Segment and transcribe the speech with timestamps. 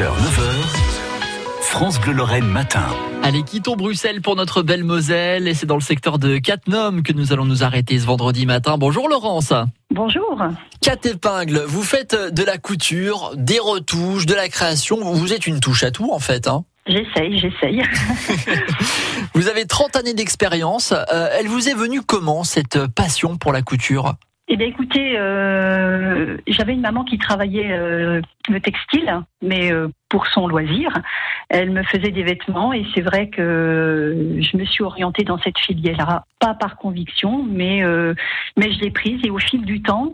[0.00, 2.86] 6h, 9h, France Bleu Lorraine matin.
[3.22, 7.12] Allez, quittons Bruxelles pour notre belle Moselle et c'est dans le secteur de Cattenom que
[7.12, 8.78] nous allons nous arrêter ce vendredi matin.
[8.78, 9.52] Bonjour Laurence.
[9.90, 10.42] Bonjour.
[10.80, 15.60] Quatre épingles, vous faites de la couture, des retouches, de la création, vous êtes une
[15.60, 16.48] touche à tout en fait.
[16.48, 17.82] Hein J'essaye, j'essaye.
[19.34, 20.94] vous avez 30 années d'expérience.
[21.12, 24.14] Euh, elle vous est venue comment cette passion pour la couture?
[24.52, 30.26] Eh bien, écoutez, euh, j'avais une maman qui travaillait euh, le textile, mais euh, pour
[30.26, 30.92] son loisir.
[31.48, 35.58] Elle me faisait des vêtements et c'est vrai que je me suis orientée dans cette
[35.58, 37.82] filière-là, pas par conviction, mais
[38.56, 40.12] mais je l'ai prise et au fil du temps,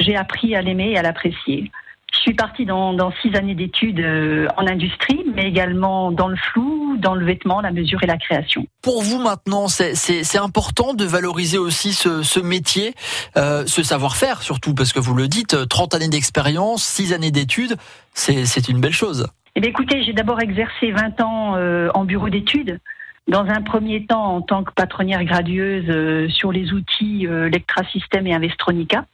[0.00, 1.70] j'ai appris à l'aimer et à l'apprécier.
[2.12, 6.36] Je suis partie dans, dans six années d'études euh, en industrie, mais également dans le
[6.36, 8.66] flou, dans le vêtement, la mesure et la création.
[8.82, 12.94] Pour vous maintenant, c'est important de valoriser aussi ce, ce métier,
[13.36, 17.76] euh, ce savoir-faire surtout, parce que vous le dites, 30 années d'expérience, six années d'études,
[18.14, 19.28] c'est une belle chose.
[19.58, 22.78] Eh bien, écoutez, j'ai d'abord exercé 20 ans euh, en bureau d'études.
[23.26, 27.82] Dans un premier temps, en tant que patronnière gradueuse euh, sur les outils euh, Lectra
[27.84, 29.04] System et Investronica.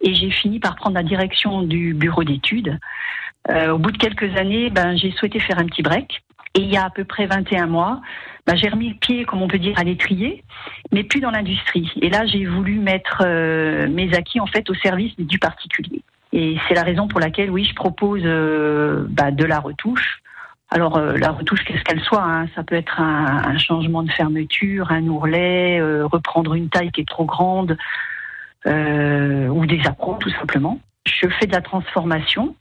[0.00, 2.78] Et j'ai fini par prendre la direction du bureau d'études.
[3.48, 6.22] Euh, au bout de quelques années, ben, j'ai souhaité faire un petit break.
[6.54, 8.00] Et il y a à peu près 21 mois,
[8.46, 10.42] ben, j'ai remis le pied, comme on peut dire, à l'étrier,
[10.90, 11.92] mais plus dans l'industrie.
[12.02, 16.02] Et là, j'ai voulu mettre euh, mes acquis en fait au service du particulier.
[16.32, 20.22] Et c'est la raison pour laquelle, oui, je propose euh, bah, de la retouche.
[20.72, 25.04] Alors la retouche, qu'est-ce qu'elle soit, hein, ça peut être un, changement de fermeture, un
[25.08, 27.76] ourlet, reprendre une taille qui est trop grande,
[28.66, 30.80] euh, ou des accros tout simplement.
[31.06, 32.54] Je fais de la transformation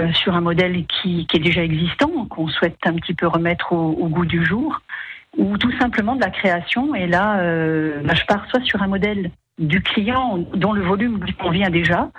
[0.00, 3.72] euh, sur un modèle qui, qui, est déjà existant, qu'on souhaite un petit peu remettre
[3.72, 4.80] au, goût du jour,
[5.36, 6.94] ou tout simplement de la création.
[6.94, 11.22] Et là, euh, là, je pars soit sur un modèle du client dont le volume
[11.24, 12.10] lui convient déjà,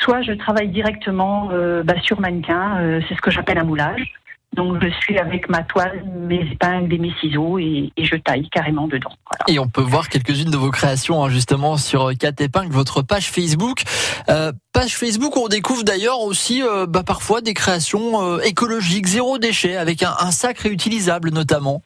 [0.00, 4.14] soit je travaille directement euh, bah, sur mannequin, euh, c'est ce que j'appelle un moulage.
[4.54, 8.48] Donc je suis avec ma toile, mes épingles et mes ciseaux et, et je taille
[8.50, 9.12] carrément dedans.
[9.30, 9.44] Voilà.
[9.54, 13.30] Et on peut voir quelques-unes de vos créations hein, justement sur 4 épingles, votre page
[13.30, 13.82] Facebook.
[14.28, 19.06] Euh, page Facebook où on découvre d'ailleurs aussi euh, bah, parfois des créations euh, écologiques,
[19.06, 21.82] zéro déchet, avec un, un, sac réutilisable notamment.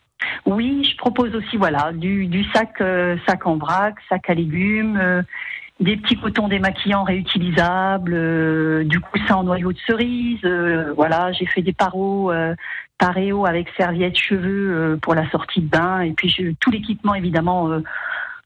[0.46, 4.98] Oui, je propose aussi voilà du, du sac euh, sac en vrac, sac à légumes
[5.00, 5.22] euh,
[5.80, 10.40] des petits cotons démaquillants réutilisables, euh, du coussin en noyau de cerise.
[10.44, 12.54] Euh, voilà, j'ai fait des paros, euh,
[13.46, 17.68] avec serviettes, cheveux euh, pour la sortie de bain, et puis tout l'équipement évidemment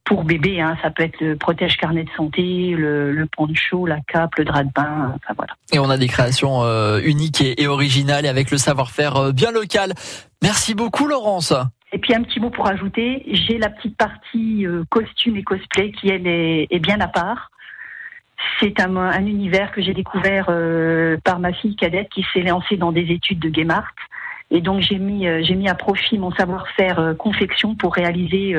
[0.05, 0.63] pour bébé.
[0.63, 4.47] Hein, ça peut être le protège carnet de santé, le, le poncho, la cape, le
[4.47, 5.13] drap de bain.
[5.15, 5.53] Enfin voilà.
[5.73, 6.63] Et on a des créations
[7.01, 9.93] uniques et, et, originales, et avec le savoir-faire bien local.
[10.43, 11.53] Merci beaucoup, Laurence.
[11.93, 15.93] Et puis un petit mot pour ajouter, j'ai la petite partie euh, costume et cosplay
[15.93, 17.51] qui est, bien à part.
[18.61, 22.77] C'est un, un, univers que j'ai découvert euh, par ma fille cadette qui s'est lancée
[22.77, 23.95] dans des études de Game Art.
[24.51, 28.55] Et donc j'ai mis, euh, à profit mon savoir-faire euh, confection pour réaliser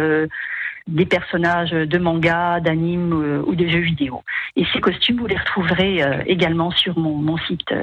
[0.88, 4.24] des personnages de manga, d'anime ou de jeux vidéo.
[4.56, 7.74] Et ces costumes, vous les retrouverez également sur mon site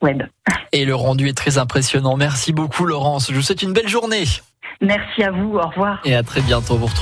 [0.00, 0.22] web.
[0.70, 2.16] Et le rendu est très impressionnant.
[2.16, 3.30] Merci beaucoup Laurence.
[3.30, 4.24] Je vous souhaite une belle journée.
[4.82, 5.54] Merci à vous.
[5.56, 6.00] Au revoir.
[6.04, 6.76] Et à très bientôt.
[6.76, 6.86] Vous